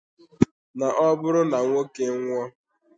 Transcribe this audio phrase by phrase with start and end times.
[0.77, 2.43] na ọ bụrụ na nwoke nwụọ